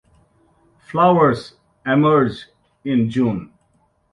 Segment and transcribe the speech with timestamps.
[0.79, 2.47] Flowers emerge
[2.83, 3.53] in June.